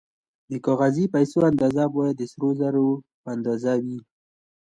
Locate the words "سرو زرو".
2.31-2.87